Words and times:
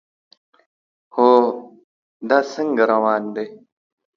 هو، 1.15 1.29
دا 2.29 2.39
څنګه 2.53 2.83
روان 2.93 3.23
دی؟ 3.35 3.47